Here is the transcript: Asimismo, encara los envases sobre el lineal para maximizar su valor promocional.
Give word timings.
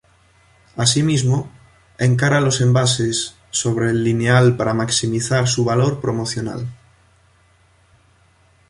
Asimismo, 0.77 1.47
encara 1.99 2.41
los 2.41 2.59
envases 2.59 3.35
sobre 3.51 3.91
el 3.91 4.03
lineal 4.03 4.57
para 4.57 4.73
maximizar 4.73 5.47
su 5.47 5.63
valor 5.63 6.01
promocional. 6.01 6.65